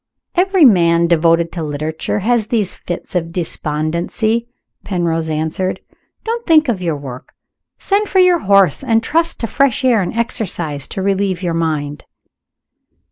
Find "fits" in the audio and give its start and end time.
2.73-3.13